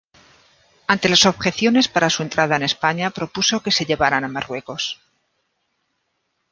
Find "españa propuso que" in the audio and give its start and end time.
2.63-3.69